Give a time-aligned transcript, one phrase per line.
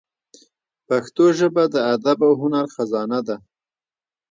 [0.87, 3.35] پښتو ژبه د ادب او هنر خزانه ده.